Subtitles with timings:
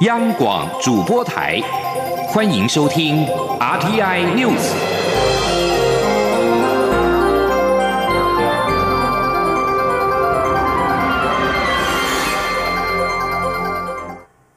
[0.00, 1.60] 央广主播台，
[2.28, 3.26] 欢迎收听
[3.58, 4.72] RTI News。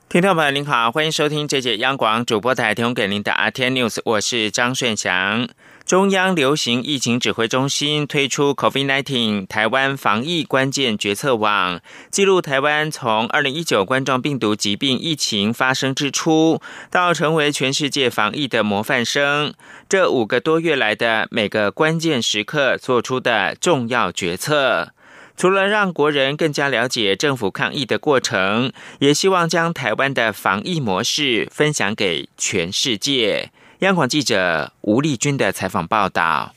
[0.08, 5.50] 听众朋友您好，欢迎收听这节央广主播台提供给您的 RTI News，我是张顺祥。
[5.86, 19.54] 中央流行疫情指挥中心推出 COVID-19 台湾防疫关键决策网，记录台湾从2019冠状病毒疾病疫情发生之初，到成为全世界防疫的模范生，
[19.90, 24.94] 这五个多月来的每个关键时刻做出的重要决策。
[25.36, 33.52] 除了让国人更加了解政府抗疫的过程，也希望将台湾的防疫模式分享给全世界。
[33.84, 36.54] 央广记者吴丽君的采访报道。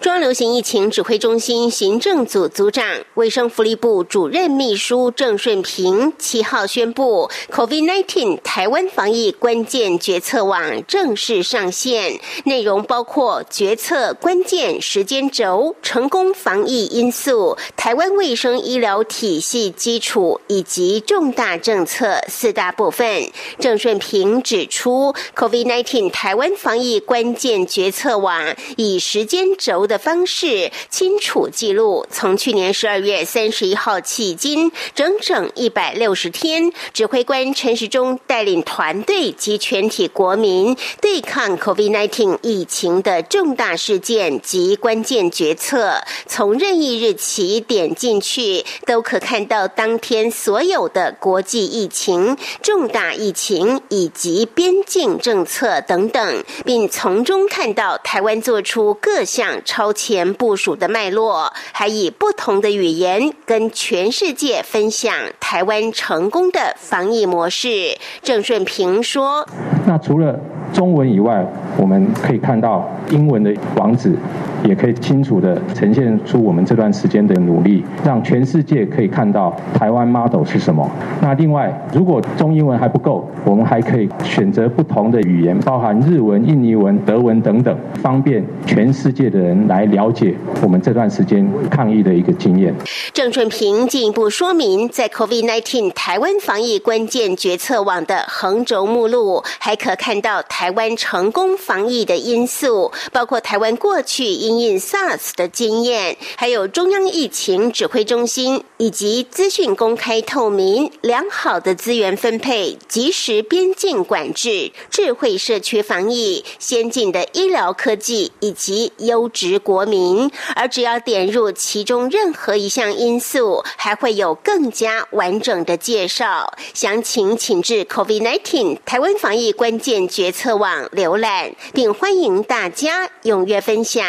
[0.00, 2.84] 中央流行疫情指挥中心行政组组长、
[3.14, 23.30] 卫生福利部主任秘书郑顺平七号宣布，COVID-19 台湾防疫关键决策网正式上线，内容包括决策关键时间轴、成功防疫因素、台湾卫生医疗体系基础以及重大政策四大部分。
[23.60, 59.41] 郑顺平指出，COVID-19 台湾防疫关键决策网以时间轴的方式清楚记录，从去年十二月三十一号迄今，整整一百六十天，指挥官陈时中带领团队及全体国民对抗 COVID-19 疫情的重大事件及关键决策，从任意日期点进去，都可看到当天所有的国际疫情、重大疫情以及边境政策等等，并从中看到台湾做出各项。
[59.64, 67.96] 超前部署的脉络，还以不同的语言跟全世界分享台湾成功的防疫模式。
[68.22, 69.46] 郑顺平说
[69.86, 70.38] ：“那除了
[70.72, 71.44] 中文以外，
[71.76, 74.16] 我们可以看到英文的网址。”
[74.64, 80.88] 也可以清楚的呈现出我们这段时间的努力，让全世界可以看到台湾 model 是什么。
[81.20, 92.74] 那另外，如果中英文还不够，我们还可以选择不同的语言，包含日文、印尼文、德文等等，方便全世界的人来了解我们这段时间抗疫的一个经验。
[93.12, 120.30] 郑顺平进一步说明，在 COVID-19 台湾防疫关键决策网的横轴目录，还可看到台湾成功防疫的因素，包括台湾过去因应 SARS 的经验，还有中央疫情指挥中心以及资讯公开透明、良好的资源分配、及时边境管制、智慧社区防疫、先进的医疗科技以及优质国民。
[120.54, 126.52] 而只要点入其中任何一项因素，还会有更加完整的介绍。
[126.74, 134.04] 详情请至 COVID-19 台湾防疫关键决策网浏览，并欢迎大家踊跃分享。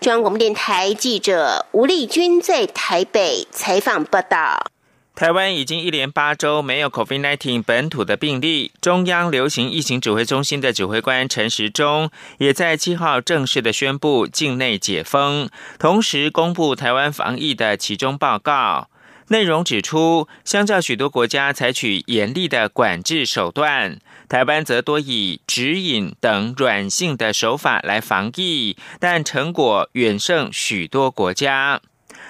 [0.00, 4.66] 中央广播电台记者吴丽君在台北采访报道：
[5.14, 15.48] 台湾已经一连八周没有 COVID-19 本土的病例，中央流行疫情指挥中心的指挥官陈时中也在七号正式的宣布境内解封，
[15.78, 18.88] 同时公布台湾防疫的其中报告。
[19.28, 23.98] 内容指出，相较许多国家采取严厉的管制手段。
[24.32, 31.82] 台湾则多以指引等软性的手法来防疫，但成果远胜许多国家。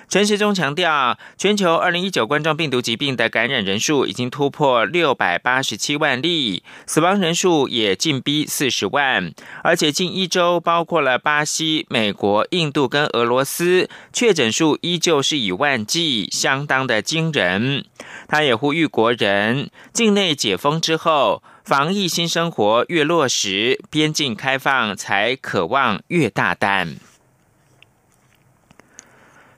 [0.08, 17.84] 陈时中强调，全球二零一九冠状病毒疾病的感染人数已经突破六百八十七万例，死亡人数也近逼四十万，而且近一周，包括了巴西、美国、印度跟俄罗斯，确诊数依旧是以万计，相当的惊人。
[18.26, 21.44] 他也呼吁国人，境内解封之后。
[21.64, 26.96] 防疫新生活越落实，边境开放才渴望越大胆。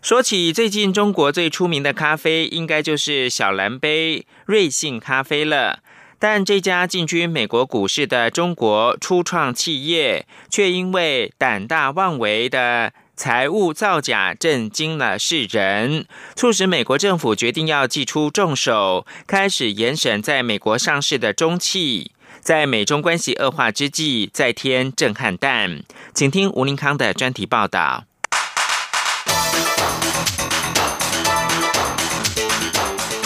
[0.02, 5.80] 说起最近中国最出名的咖啡，应该就是小蓝杯瑞幸咖啡了。
[6.18, 12.92] 但这家进军美国股市的中国初创企业，却因为胆大妄为的。
[13.16, 22.10] 财务造假震惊了世人，促使美国政府决定要祭出重手，开始严审在美国上市的中企。
[22.40, 25.82] 在美中关系恶化之际，再添震撼弹。
[26.12, 28.04] 请听吴林康的专题报道。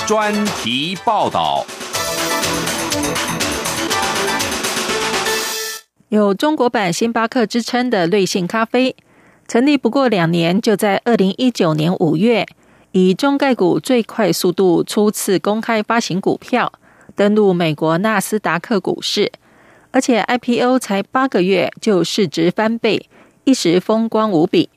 [0.07, 1.65] 专题报道。
[6.11, 8.95] 有中国版星巴克之称的瑞幸咖啡。
[9.49, 12.47] 成立不过两年，就在二零一九年五月，
[12.93, 16.71] 以中概股最快速度初次公开发行股票，
[17.17, 19.33] 登陆美国纳斯达克股市，
[19.91, 23.09] 而且 IPO 才八个月就市值翻倍，
[23.45, 24.69] 一时风光无比。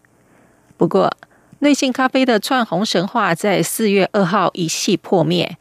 [0.77, 1.11] 不过，
[1.59, 5.57] 瑞幸咖啡的窜红神话在四月二号一系破灭，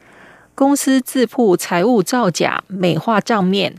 [0.55, 3.75] 公司自曝财务造假、美化账面，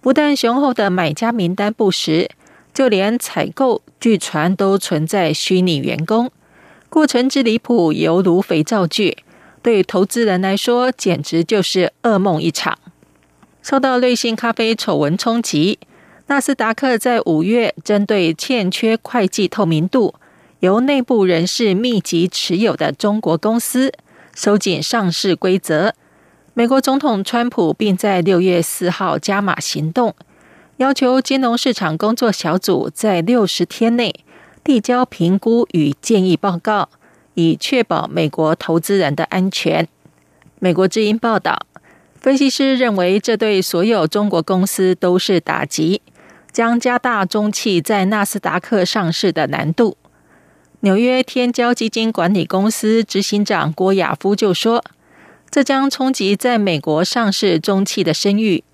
[0.00, 2.30] 不但雄厚的买家名单不实，
[2.76, 6.30] 就连采购据传都存在虚拟员工，
[6.90, 9.16] 过程之离谱，犹如肥皂剧。
[9.62, 12.78] 对投资人来说，简直就是噩梦一场。
[13.62, 15.78] 受到瑞幸咖啡丑闻冲击，
[16.26, 20.14] 纳斯达克在五月针对欠缺会计透明度、
[20.60, 23.90] 由内部人士密集持有的中国公司，
[24.34, 25.94] 收紧上市规则。
[26.52, 30.14] 美国总统川普并在六月四号加码行动，
[30.78, 34.14] 要求金融市场工作小组在六十天内
[34.62, 36.88] 递交评估与建议报告。
[37.38, 39.86] 以确保美国投资人的安全。
[40.58, 41.66] 美国之音报道，
[42.18, 46.00] 分析师认为这对所有中国公司都是打击，
[46.50, 49.98] 将加大中企在纳斯达克上市的难度。
[50.80, 54.82] 纽约天骄基金管理公司执行长郭亚夫就说
[55.50, 58.64] ：“这将冲击在美国上市中企的声誉。”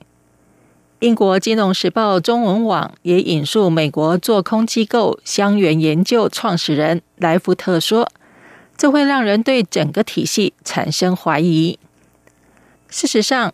[1.03, 8.09] 英国金融时报中文网也引述美国做空机构香源研究创始人莱福特说。
[8.77, 11.77] 这会让人对整个体系产生怀疑。
[12.89, 13.53] 事实上，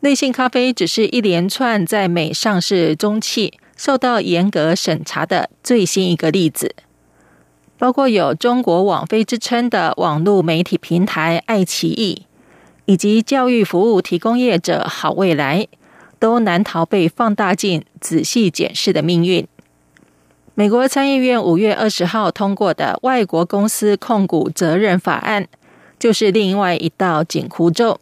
[0.00, 6.74] 瑞幸咖啡只是一连串在美上市中企受到严格审查的最新一个例子，
[7.78, 12.26] 包括有中国网飞之称的网络媒体平台爱奇艺，
[12.86, 15.68] 以及教育服务提供业者好未来，
[16.20, 19.44] 都难逃被放大镜仔细检视的命运。
[20.54, 25.44] 美国参议院五月二十号通过的《外国公司控股责任法案》，
[25.98, 27.98] 就是另外一道紧箍咒，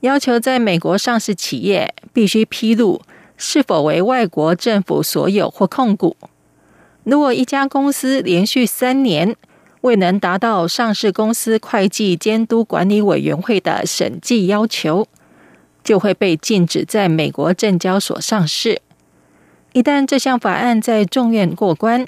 [0.00, 3.02] 要求在美国上市企业必须披露
[3.36, 6.16] 是否为外国政府所有或控股。
[7.04, 9.36] 如果一家公司连续三年
[9.82, 15.06] 未能达到上市公司会计监督管理委员会的审计要求，
[15.84, 18.80] 就会被禁止在美国证交所上市。
[19.72, 22.06] 一旦这项法案在众院过关，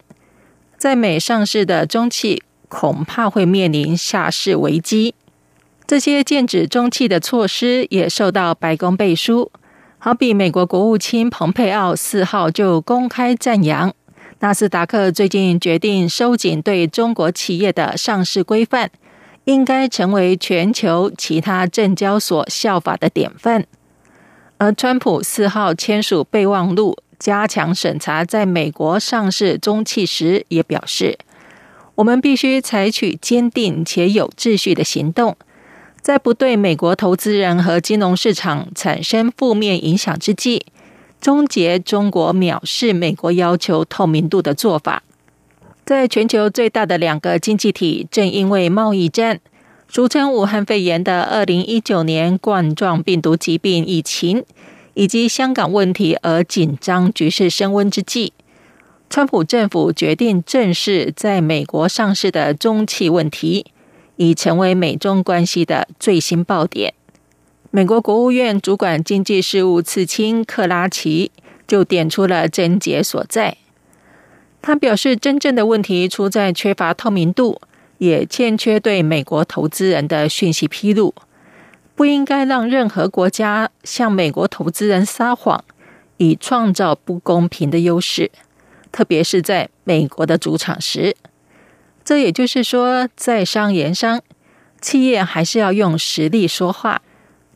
[0.77, 5.15] 在美上市的中企恐怕会面临下市危机。
[5.87, 9.51] 这些禁止中企的措施也受到白宫背书，
[9.99, 13.95] 好比美国国务卿蓬佩奥四号就公开赞扬
[14.41, 18.91] 纳斯达克最近决定收紧对中国企业的上市规范，
[19.45, 23.67] 应该成为全球其他证交所效法的典范。
[24.59, 26.97] 而川普四号签署备忘录。
[27.17, 31.17] 加强审查在美国上市中企时，也表示，
[31.95, 35.35] 我们必须采取坚定且有秩序的行动，
[36.03, 40.67] 在不对美国投资人和金融市场产生负面影响之际，
[41.19, 45.03] 终结中国藐视美国要求透明度的做法。
[45.85, 49.41] 在全球最大的两个经济体正因为贸易战，
[49.89, 54.45] 俗称武汉肺炎的二零一九年冠状病毒疾病疫情。
[54.97, 58.31] 以及香港问题而紧张局势升温之际，
[59.11, 63.67] 川普政府决定正式在美国上市的中企问题，
[64.15, 66.95] 已成为美中关系的最新爆点。
[67.73, 71.33] 美国国务院主管经济事务次卿克拉奇
[71.67, 73.57] 就点出了症结所在。
[74.67, 77.61] 他表示，真正的问题出在缺乏透明度，
[77.99, 81.15] 也欠缺对美国投资人的讯息披露。
[81.95, 85.63] 不应该让任何国家向美国投资人撒谎，
[86.17, 88.31] 以创造不公平的优势，
[88.91, 91.15] 特别是在美国的主场时。
[92.03, 94.23] 这也就是说，在商言商，
[94.81, 97.03] 企业还是要用实力说话。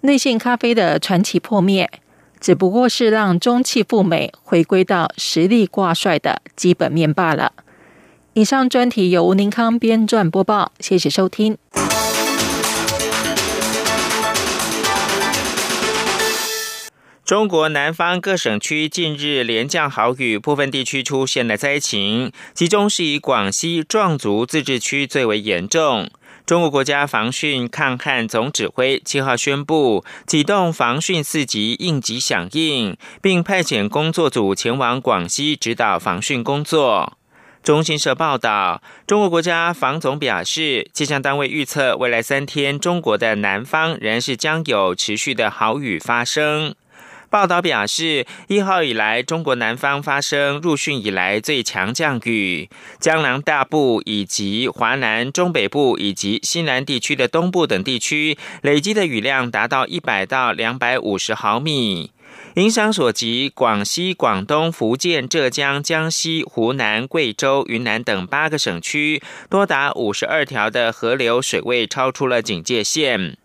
[0.02, 1.90] 内信咖啡的传奇破灭，
[2.40, 7.52] 只不过是让中气赴美回归到实力挂帅的基本面罢了。
[8.34, 11.58] 以上专题由吴宁康编撰播报，谢谢收听。
[17.24, 26.08] 中国南方各省区近日连降豪雨，部分地区出现了灾情，其中是以广西壮族自治区最为严重。
[26.48, 37.18] 中国国家防汛抗旱总指挥七号宣布启动防汛四级应急响应，并派遣工作组前往广西指导防汛工作。
[37.62, 46.74] 中新社报道，中国国家防总表示，气象单位预测未来三天中国的南方仍是将有持续的好雨发生。
[47.30, 62.12] 报道表示，一号以来，中国南方发生入汛以来最强降雨，江南大部以及华南中北部以及西南地区的东部等地区，累积的雨量达到一百到两百五十毫米。
[62.54, 73.36] 影响所及，广西、广东、福建、浙江、江西、湖南、贵州、云南等八个省区，多达五十二条的河流水位超出了警戒线。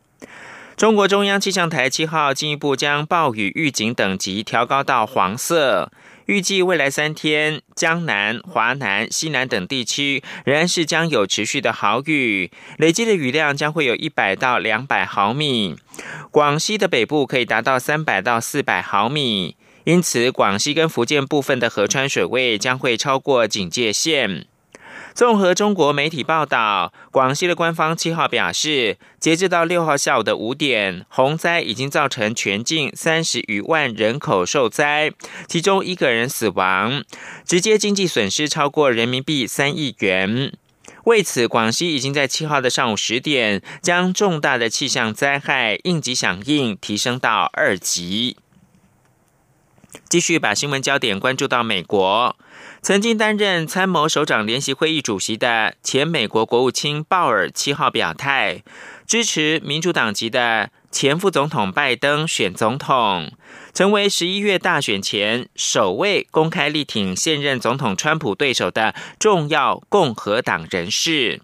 [0.75, 5.91] 中国中央气象台七号进一步将暴雨预警等级调高到黄色，
[6.25, 15.75] 预计未来三天，江南、华南、西南等地区仍然是将有持续的豪雨，累计的雨量将会有一百到两百毫米，
[16.31, 24.47] 广西的北部可以达到三百到四百毫米，因此广西跟福建部分的河川水位将会超过警戒线。
[25.13, 35.11] 综合中国媒体报道，广西的官方七号表示，截至到六号下午的五点，洪灾已经造成全境三十余万人口受灾，
[35.47, 37.03] 其中一个人死亡，
[37.45, 40.51] 直接经济损失超过人民币三亿元。
[41.03, 48.37] 为此，广西已经在七号的上午十点，将重大的气象灾害应急响应提升到二级。
[50.09, 52.35] 继续把新闻焦点关注到美国。
[52.83, 58.61] 曾经担任参谋首长联席会议主席的前美国国务卿鲍尔七号表态，
[59.07, 63.31] 支持民主党籍的前副总统拜登选总统，
[63.73, 71.41] 成为十一月大选前首位公开力挺现任总统川普对手的重要共和党人士。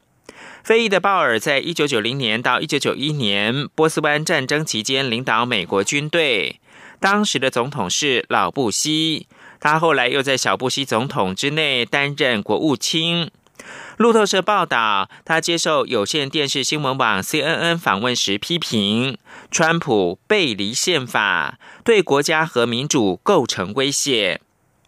[0.62, 6.60] 非裔的鲍尔在一九九零年到一九九一年波斯湾战争期间领导美国军队，
[7.00, 9.28] 当时的总统是老布希。
[9.60, 13.30] 他后来又在小布希总统之内担任国务卿。
[13.98, 19.18] 路透社报道，他接受有线电视新闻网 CNN 访问时批评
[19.52, 24.40] 川普背离宪法，对国家和民主构成威胁。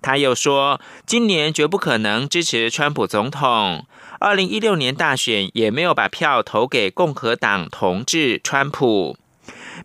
[0.02, 3.86] 他又说，今年绝不可能支持川普总统。
[4.20, 9.18] 二零一六年大选也没有把票投给共和党同志川普。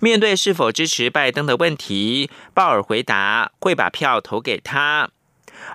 [0.00, 5.10] 面对是否支持拜登的问题，鲍尔回答会把票投给他。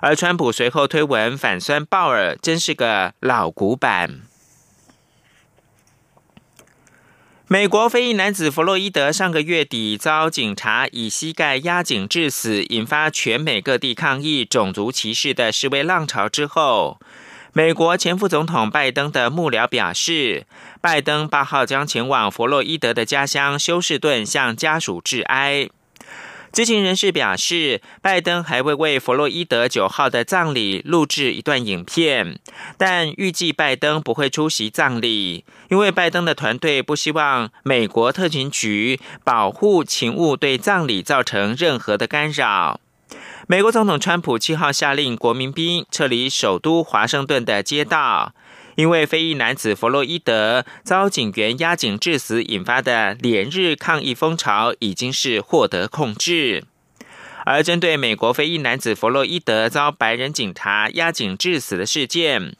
[0.00, 4.22] 而川普随后推文反酸鲍尔，真是个老古板。
[7.48, 16.98] 美国非裔男子弗洛伊德上个月底遭警察以膝盖压颈致死，引发全美各地抗议种族歧视的示威浪潮之后。
[17.54, 20.46] 美国前副总统拜登的幕僚表示，
[20.80, 25.68] 拜登八号将前往弗洛伊德的家乡休士顿向家属致哀。
[26.50, 32.38] 知情人士表示，拜登还会为弗洛伊德九号的葬礼录制一段影片，
[32.78, 42.80] 但预计拜登不会出席葬礼，因为拜登的团队不希望美国特勤局保护勤务对葬礼造成任何的干扰。
[43.48, 48.32] 美国总统川普七号下令国民兵撤离首都华盛顿的街道，
[48.76, 56.64] 因为非裔男子弗洛伊德遭警员压颈致死引发的连日抗议风潮已经是获得控制。
[57.44, 62.54] 而针对美国非裔男子弗洛伊德遭白人警察压颈致死的事件，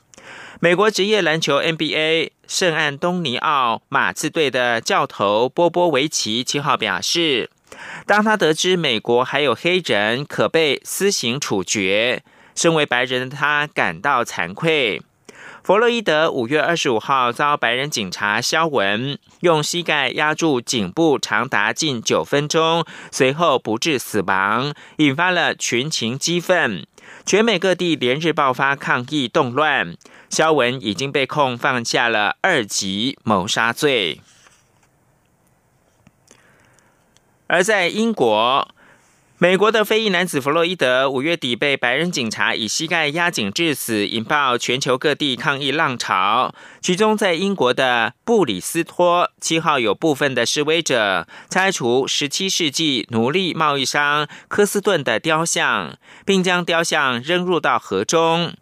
[0.59, 7.51] 美国职业篮球 NBA 圣安东尼奥马刺队的教头波波维奇七号表示。
[8.07, 12.23] 当他得知美国还有黑人可被私刑处决，
[12.55, 15.03] 身为白人的他感到惭愧。
[15.63, 26.85] 弗洛伊德五月二十五号遭白人警察肖文用膝盖压住颈部长达近九分钟，随后不治死亡，引发了群情激愤，
[27.25, 29.95] 全美各地连日爆发抗议动乱。
[30.29, 34.21] 肖文已经被控犯下了二级谋杀罪。
[37.53, 38.67] 而在英国，
[39.37, 46.55] 美国的非裔男子弗洛伊德五月底被白人警察以膝盖压颈致死，引爆全球各地抗议浪潮。
[46.81, 58.55] 其中，在英国的布里斯托，七号有部分的示威者拆除十七世纪奴隶贸易商科斯顿的雕像，并将雕像扔入到河中。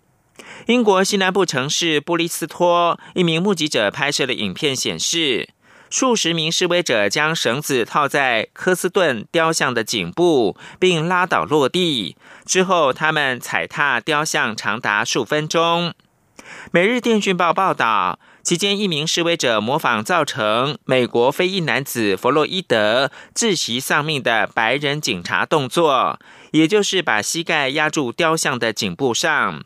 [0.67, 5.51] 英国西南部城市布里斯托，一名目击者拍摄的影片显示。
[5.91, 12.17] 数十名示威者将绳子套在科斯顿雕像的颈部，并拉倒落地。
[12.47, 15.93] 之后，他们踩踏雕像长达数分钟。
[16.71, 26.19] 《每日电讯报》报道，期间一名示威者模仿造成美国非裔男子弗洛伊德窒息丧命的白人警察动作，
[26.53, 29.65] 也就是把膝盖压住雕像的颈部上。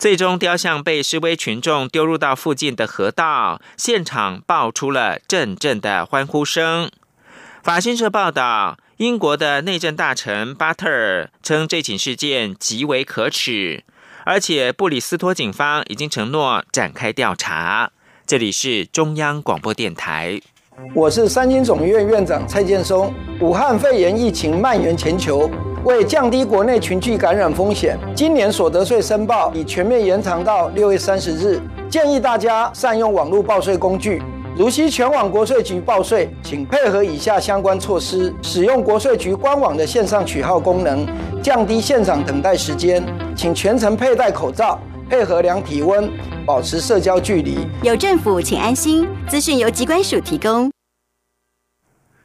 [0.00, 6.90] 最终，雕像被示威群众丢入到附近的河道，现场爆出了阵阵的欢呼声。
[7.62, 13.84] 法新社报道，英国的内政大臣巴特尔称这起事件极为可耻，
[14.24, 17.90] 而且布里斯托警方已经承诺展开调查。
[18.26, 20.40] 这里是中央广播电台。
[20.94, 23.12] 我是三军总医院院长蔡建松。
[23.38, 25.50] 武汉肺炎疫情蔓延全球，
[25.84, 31.58] 为降低国内群聚感染风险，今年所得税申报已全面延长到六月三十日。
[31.88, 34.22] 建议大家善用网络报税工具。
[34.56, 41.06] 如需全网国税局报税，请配合以下相关措施：使用国税局官网的线上取号功能，
[41.42, 43.02] 降低现场等待时间。
[43.34, 46.10] 请全程佩戴口罩，配合量体温，
[46.44, 47.66] 保持社交距离。
[47.82, 49.08] 有政府，请安心。
[49.26, 50.70] 资讯由机关署提供。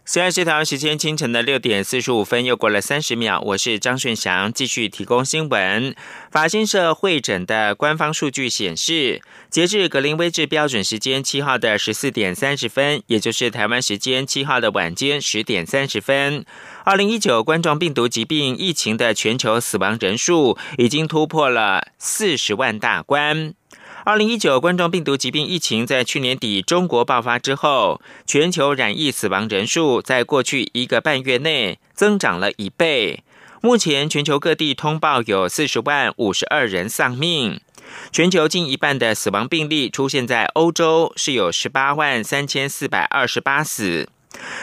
[0.06, 3.42] 现在是台湾时间清晨的六点四十五分，又过了三十秒。
[3.42, 5.96] 我是张顺祥，继续提供新闻。
[6.30, 16.46] 法新社会诊的官方数据显示，截至格林威治标准时间七号的十四点三十分，也就是台湾时间七号的晚间十点三十分，
[16.84, 23.56] 二零一九冠状病毒疾病疫情的全球死亡人数已经突破了四十万大关。
[24.06, 33.24] 二零一九冠状病毒疾病疫情在去年底中国爆发之后，全球染疫死亡人数在过去一个半月内增长了一倍。
[33.62, 37.60] 目前全球各地通报有四十万五十二人丧命，
[38.12, 44.08] 全球近一半的死亡病例出现在欧洲，是有十八万三千四百二十八死。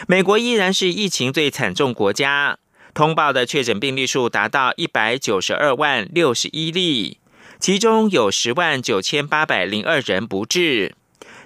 [0.07, 2.59] 美国依然是疫情最惨重国家，
[2.93, 7.17] 通报的确诊病例数达到一百九十二万六十一例。
[7.63, 10.95] 其中有十万九千八百零二人不治，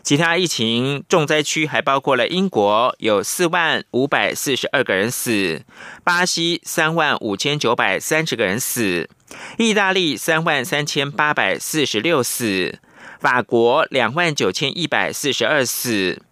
[0.02, 5.62] 其他疫情重灾区还包括了英国有四万五百四十二个人死，
[6.04, 9.08] 巴西三万五千九百三十个人死，
[9.60, 12.80] 意大利三万三千八百四十六死，
[13.20, 16.24] 法国两万九千一百四十二死。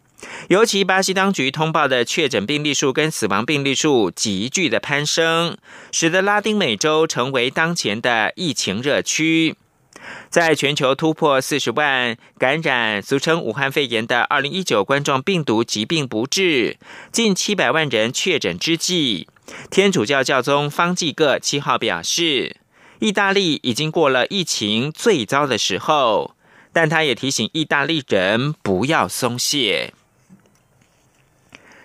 [0.48, 5.56] 尤其巴西当局通报的确诊病例数跟死亡病例数急剧的攀升，
[5.92, 9.56] 使得拉丁美洲成为当前的疫情热区。
[10.30, 16.78] 在全球突破四十万感染俗称武汉肺炎的二零一九冠状病毒疾病不治，
[17.12, 19.28] 近七百万人确诊之际，
[19.70, 22.58] 天主教教宗方济各七号表示，
[23.00, 26.36] 意大利已经过了疫情最糟的时候，
[26.74, 29.94] 但他也提醒意大利人不要松懈。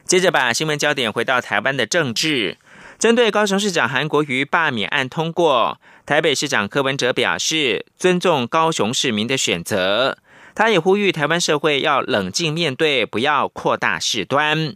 [0.05, 2.59] 接着把新闻焦点回到台湾的政治。
[2.99, 10.19] 针对高雄市长韩国瑜罢免案通过，台北市长柯文哲表示尊重高雄市民的选择。
[10.57, 14.75] 他也呼吁台湾社会要冷静面对，不要扩大事端。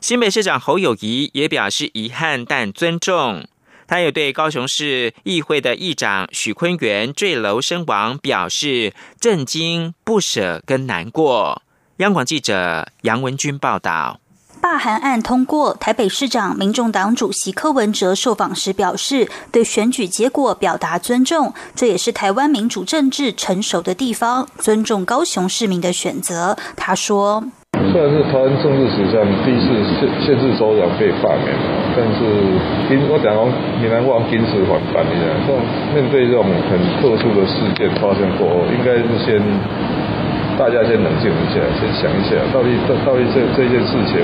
[0.00, 3.46] 新北市长侯友谊也表示遗憾，但尊重。
[3.86, 11.62] 他也对高雄市议会的议长许坤元坠楼身亡表示震惊、不舍跟难过。
[11.98, 14.18] 央广记者杨文君报道。
[14.66, 26.56] 罢韩案通过，台北市长、民众党主席柯文哲受访时表示，对选举结果表达尊重，这也是台湾民主政治成熟的地方，尊重高雄市民的选择。
[26.76, 27.44] 他说
[27.92, 31.54] ：“虽然是台湾政治史上第一次县县市首长被罢免，
[31.94, 32.26] 但是
[33.06, 33.46] 我讲讲
[33.78, 35.62] 闽南话，今时反反一样，这种
[35.94, 39.38] 面对这种很特殊的事件发生过后，应该是先。”
[40.58, 42.70] 大家先冷静一下，先想一下，到底
[43.04, 44.16] 到底这这件事情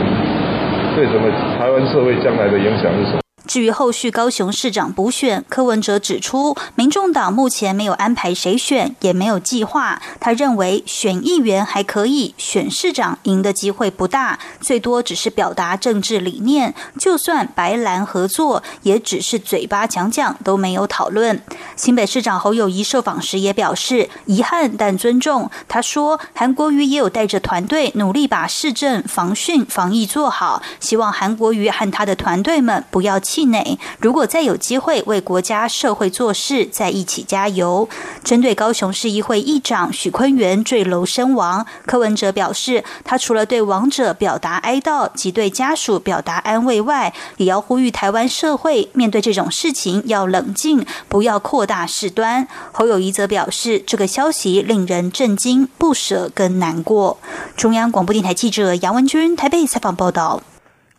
[0.97, 3.21] 对什么台湾社会将来的影响是什么？
[3.47, 10.01] 至于后续高雄市长补选，柯文哲指出，民众党目前没有安排谁选，也没有计划。
[10.21, 16.75] 他认为选议员还可以，选市长赢的机会不大，最多只是表达政治理念。
[16.99, 21.43] 就算白蓝合作，也只是嘴巴讲讲，都没有讨论。
[21.77, 25.51] 新北市长侯友谊受访时也表示遗憾，但尊重。
[25.69, 33.47] 他说，韩国瑜也有带着团队努力把市政、防汛、防疫做好，希望韩国瑜和他的团队们不要气。
[33.47, 37.89] 馁如果再有机会为国家社会做事，再一起加油。
[38.23, 52.47] 针对高雄市议会议长许坤元坠楼身亡，柯文哲表示，他除了对亡者表达哀悼及对家属表达安慰外，也要呼吁台湾社会面对这种事情要冷静，不要扩大事端。
[52.73, 57.19] 侯友谊则表示，这个消息令人震惊、不舍跟难过。
[57.57, 60.43] 中央广播电台记者杨文君台北采访报道。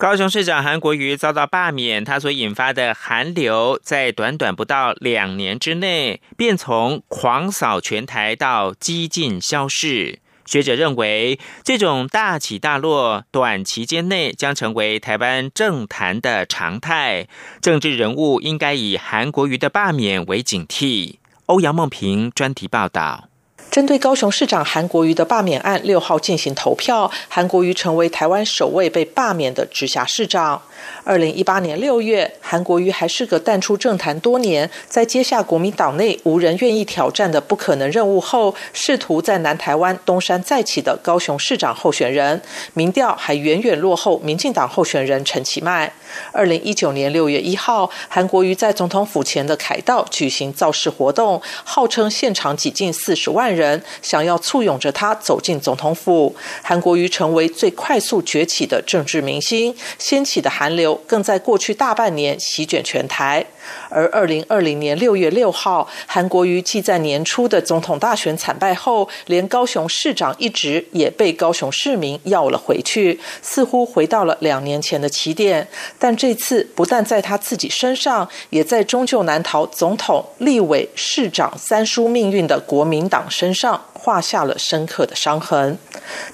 [0.03, 10.19] 高雄市长韩国瑜遭到罢免，他所引发的寒流，在短短不到两年之内，便从狂扫全台到几近消逝。
[10.45, 17.29] 学者认为，这种大起大落，短期间内将成为台湾政坛的常态。
[17.61, 21.19] 政治人物应该以韩国瑜的罢免为警惕。
[21.45, 23.29] 欧阳梦平专题报道。
[23.73, 30.61] 针对高雄市长韩国瑜的罢免案，六号进行投票，韩国瑜成为台湾首位被罢免的直辖市长。
[31.03, 42.39] 二零一八年六月，韩国瑜还是个淡出政坛多年，在接下国民党内无人愿意挑战的不可能任务后，试图在南台湾东山再起的高雄市长候选人，
[42.75, 45.91] 民调还远远落后民进党候选人陈其迈。
[46.31, 56.35] 二零一九年六月一号，韩国瑜在总统府前的凯道举行造势活动，号称现场挤进四十万人，人想要簇拥着他走进总统府。
[56.61, 63.45] 韩国瑜成为最快速崛起的政治明星，掀起的寒流更在过去大半年席卷全台。
[63.89, 75.67] 而二零二零年六月六号，韩国瑜继在年初的总统大选惨败后，连高雄市长一职也被高雄市民要了回去，似乎回到了两年前的起点。
[75.97, 83.81] 但这次不但在他自己身上，也在终究难逃总统、立委、市长三输命运的国民党身上。
[84.03, 85.77] 画下了深刻的伤痕。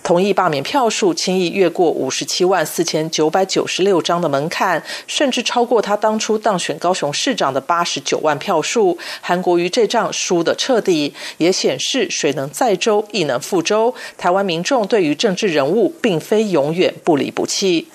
[0.01, 8.97] 同意罢免票数轻易越过五十七万四千九百九十六张的门槛，甚至超过他当初当选高雄市长的八十九万票数。
[9.21, 13.93] 韩国瑜这仗输得彻底，也显示水能载舟，亦能覆舟。
[14.17, 17.87] 台湾民众对于政治人物，并非永远不离不弃。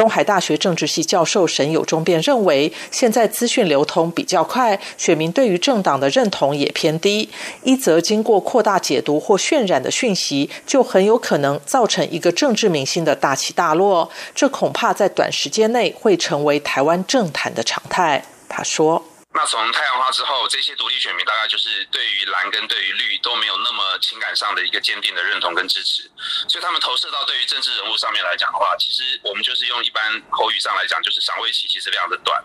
[0.00, 7.28] 东海大学政治系教授沈友忠便认为，现在资讯流通比较快，选民对于政党的认同也偏低。
[7.64, 14.08] 一则经过扩大解读或渲染的讯息，就很有可能造成一个政治明星的大起大落。
[14.34, 18.24] 这恐怕在短时间内会成为台湾政坛的常态。
[18.48, 19.09] 他说。
[19.40, 26.02] 那从太阳花之后，这些独立选民大概就是对于蓝跟对于绿都没有那么情感上的一个坚定的认同跟支持，
[26.46, 32.38] 所以他们投射到对于政治人物上面来讲的话，其实我们就是用一般口语上来讲，就是赏味期其实非常的短，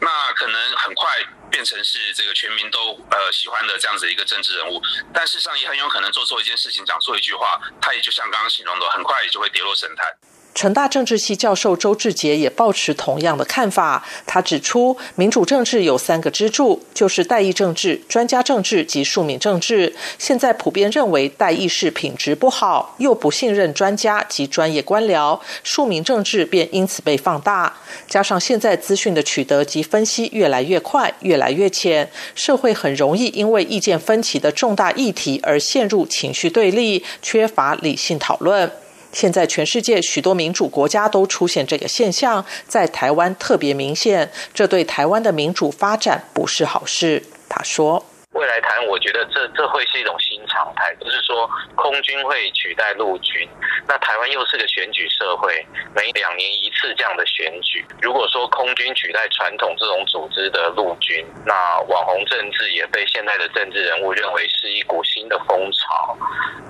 [0.00, 1.18] 那可能很快
[1.50, 4.80] 变成是这个全民都呃喜欢的这样子一个政治人物，
[5.12, 10.16] 但事实上也很有可能做错一件事情，讲错一句话，他也就像刚刚形容的，很快也就会跌落神坛。
[10.56, 14.02] 成大政治系教授周志杰也抱持同样的看法。
[14.26, 19.94] 他指出，民主政治有三个支柱，就是代议政治、专家政治及庶民政治。
[20.18, 27.76] 现在普遍认为代议是品质不好，又不信任专家及专业官僚，庶民政治便因此被放大。
[28.08, 38.85] 加上现在资讯的取得及分析越来越快、越来越浅，社会很容易因为意见分歧的重大议题而陷入情绪对立，缺乏理性讨论。
[39.16, 47.22] 现在全世界许多民主国家都出现这个现象，在台湾特别明显，这对台湾的民主发展不是好事。
[47.48, 48.04] 他说。
[48.36, 53.48] 未来谈，我觉得这这会是一种新常态，就是说空军会取代陆军。
[53.88, 57.84] 那台湾又是个选举社会，每两年一次这样的选举。
[58.02, 66.16] 如果说空军取代传统这种组织的陆军，那网红政治也被现在的政治人物认为是一股新的风潮，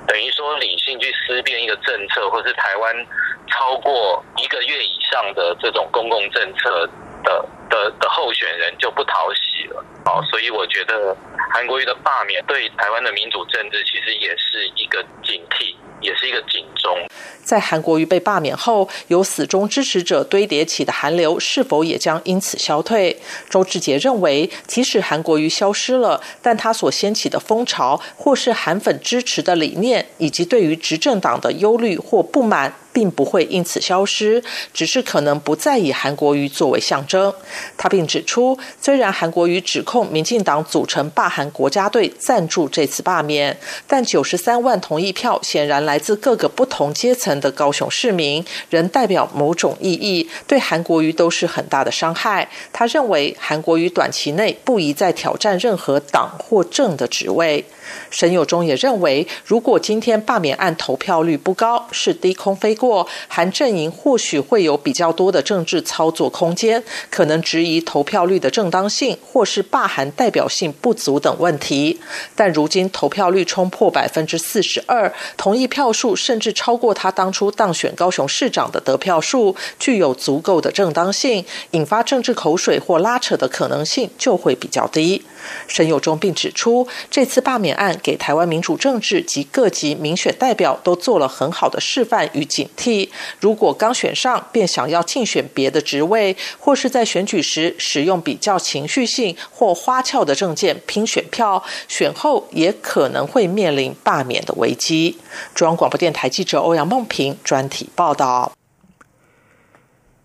[0.06, 3.06] 等于说理性去思辨一个政策，或是台湾
[3.48, 6.88] 超过一个月以上的这种公共政策
[7.24, 9.84] 的的的候选人就不讨喜了。
[10.04, 11.16] 好，所以我觉得。
[11.48, 17.06] 韩国瑜的罢免对台湾的民主政治其实也是一个警惕，也是一个警钟。
[17.42, 23.16] 在韩国瑜被罢免后，由死忠支持者堆叠起的韩流是否也将因此消退？
[23.48, 32.74] 周志杰认为，即使韩国瑜消失了，但他所掀起的风潮，或是韩粉支持的理念，以及对于执政党的忧虑或不满。
[32.96, 37.30] 并不会因此消失，只是可能不再以韩国瑜作为象征。
[37.76, 43.54] 他并指出，虽然韩国瑜指控民进党组成罢韩国家队赞助这次罢免，
[43.86, 52.48] 但九十三万同意票显然来自各个不同阶层的高雄市民，仍代表某种意义，对韩国瑜都是很大的伤害。
[52.72, 57.66] 他认为，韩国瑜短期内不宜再挑战任何党或政的职位。
[58.10, 71.98] 沈友忠也认为，如果今天罢免案投票率不高，是低空飞过，过韩阵营或许会有比较多的政治操作空间，可能质疑投票率的正当性，或是罢韩代表性不足等问题。
[72.36, 85.24] 但如今投票率冲破百分之四十二，同意票数甚至超过他当初当选高雄市长的得票数，具有足够的正当性，引发政治口水或拉扯的可能性就会比较低。
[85.66, 93.08] 沈友忠并指出，这次罢免案给台湾民主政治及各级民选代表都做了很好的示范与警惕。
[93.40, 105.16] 如果刚选上便想要竞选别的职位，或是在选举时使用比较情绪性或花俏的证件拼选票，选后也可能会面临罢免的危机。
[105.54, 108.52] 中央广播电台记者欧阳梦平专题报道。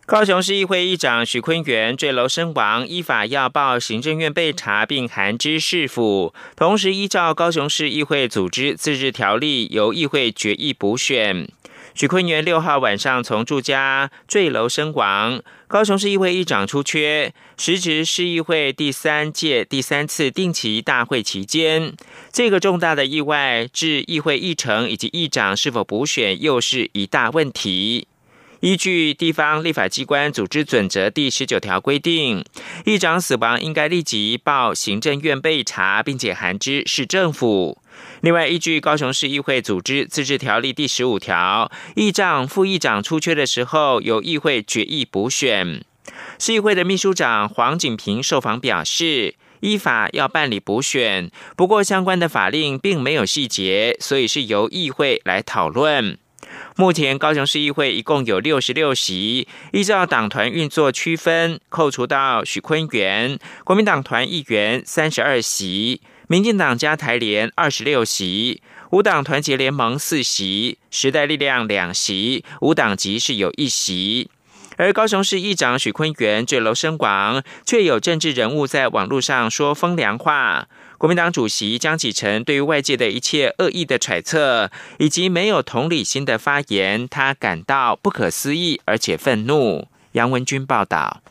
[0.08, 6.34] 高雄市议会议长许坤元坠楼身亡，依法要报行政院备查，并函知市府。
[6.58, 11.48] 同时，依照高雄市议会组织自治条例，由议会决议补选。
[11.94, 15.42] 许坤元六号晚上从住家坠楼身亡。
[15.68, 21.94] 高雄市议会议长出缺，时值市议会第三届第三次定期大会期间，
[22.32, 28.08] 这个重大的意外，致议会议程以及议长是否补选，又是一大问题。
[28.62, 32.46] 依据地方立法机关组织准则第十九条规定，
[32.86, 37.81] 议长死亡应该立即报行政院备查，并且函知市政府。
[38.22, 45.84] 另外，依据高雄市议会组织自治条例第十五条，议长、副议长出缺的时候，由议会决议补选。
[46.38, 56.20] 市议会的秘书长黄景平受访表示，依法要办理补选，不过相关的法令并没有细节，所以是由议会来讨论。
[56.76, 74.30] 目前高雄市议会一共有六十六席，依照党团运作区分，扣除到许坤元，国民党团议员三十二席，民进党加台联二十六席，五党团结联盟四席，时代力量两席，五党籍是有一席。
[74.78, 80.70] 而高雄市议长许坤元坠楼身亡，却有政治人物在网络上说风凉话。
[80.98, 89.90] 国民党主席江启臣对于外界的一切恶意的揣测以及没有同理心的发言，他感到不可思议，而且愤怒。
[90.14, 91.22] 杨文军报道。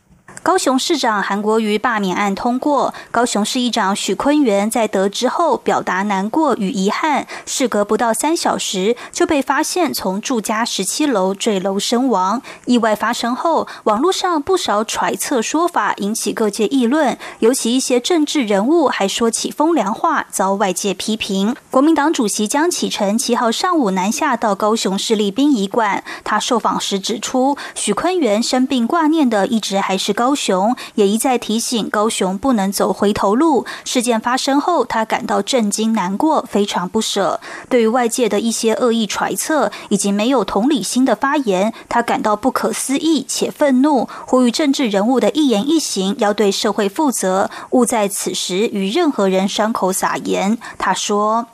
[0.43, 7.27] 高雄市长韩国瑜罢免案通过，高雄市议长许坤元在得知后表达难过与遗憾。
[7.45, 12.41] 事隔不到三小时，就被发现从住家十七楼坠楼身亡。
[12.65, 21.55] 意外发生后，网络上不少揣测说法引起各界议论，尤其一些政治人物还说起风凉话，遭外界批评。
[21.71, 30.30] 国民党主席江启臣七号上午南下到高雄市立殡仪馆，他受访时指出，许坤元生病挂念的一直还是高。
[30.31, 33.67] 高雄也一再提醒高雄不能走回头路。
[33.85, 37.41] 事件发生后，他感到震惊、难过，非常不舍。
[37.69, 50.57] 对于外界的一些恶意揣测以及没有同理心的发言，他感到不可思议且愤怒，呼吁政治人物的一言一行要对社会负责，勿在此时与任何人伤口撒盐。
[50.79, 51.45] 他说：“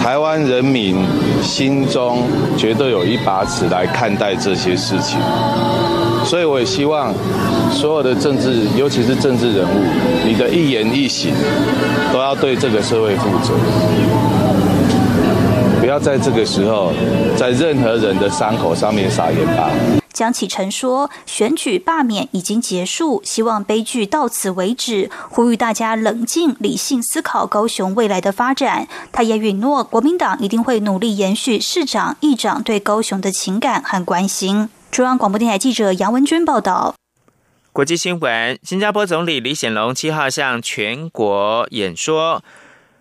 [0.00, 1.04] 台湾人民
[1.42, 2.22] 心中
[2.56, 5.20] 绝对有一把尺来看待这些事情。”
[6.26, 7.14] 所以我也希望
[7.70, 9.84] 所有的政治，尤其是政治人物，
[10.26, 11.32] 你的一言一行
[12.12, 13.54] 都要对这个社会负责，
[15.80, 16.92] 不要在这个时候
[17.36, 19.70] 在任何人的伤口上面撒盐巴。
[20.12, 34.70] 江启臣说：“选举罢免已经结束，希望悲剧到此为止，呼吁大家冷静理性思考高雄未来的发展。”他也允诺，国民党一定会努力延续市长、议长对高雄的情感和关心。
[34.90, 36.94] 中央广播电台记者杨文君报道。
[37.72, 42.42] 国际新闻：新加坡总理李显龙七号向全国演说，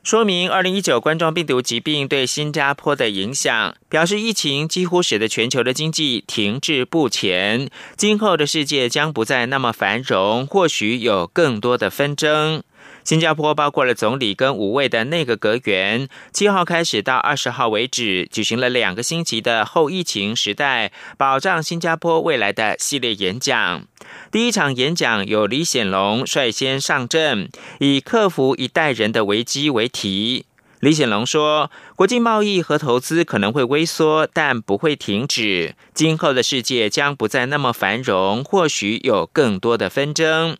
[0.04, 12.62] 说明二零一九冠状病毒疾病对新加坡的影响，表示疫情几乎使得全球的经济停滞不前，今后的世界将不再那么繁荣，或许有更多的纷争。
[13.06, 23.86] 新加坡包括了总理跟五位的内阁阁员，七号开始到二十号为止，举行了两个星期的后疫情时代保障新加坡未来的系列演讲。
[24.32, 27.48] 第一场演讲由李显龙率先上阵，
[27.80, 30.48] 以克服一代人的危机为题。
[30.86, 35.74] 李显龙说：“国际贸易和投资可能会微缩，但不会停止。
[35.95, 40.56] 今后的世界将不再那么繁荣，或许有更多的纷争。”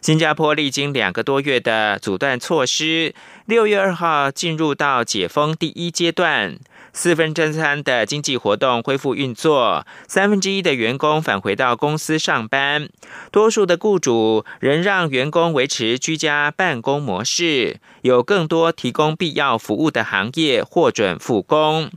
[0.00, 6.58] 新加坡历经两个多月的阻断措施，六月二号进入到解封第一阶段，
[6.96, 12.88] 四分之三的经济活动恢复运作，三分之一的员工返回到公司上班，
[13.30, 21.90] 多数的雇主仍让员工维持居家办公模式，有更多提供必要服务的行业获准复工。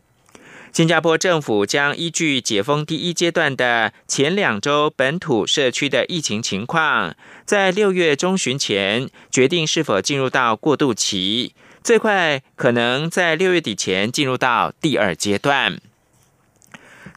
[0.74, 11.56] 新加坡政府将依据解封第一阶段的前两周本土社区的疫情情况，在六月中旬前决定是否进入到过渡期，
[11.89, 15.82] 最快可能在六月底前进入到第二阶段。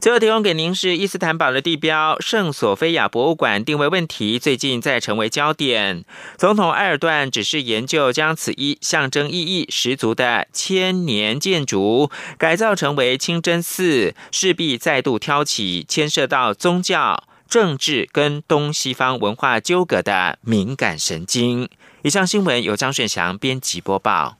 [0.00, 6.06] 最后提供给您是伊斯坦堡的地标圣索菲亚博物馆定位问题，最近在成为焦点。
[6.38, 21.68] 总统埃尔段只是研究将此一象征意义十足的千年建筑改造成为清真寺，势必再度挑起牵涉到宗教、政治跟东西方文化纠葛的敏感神经。
[22.02, 24.36] 以上新闻由张炫翔编辑播报。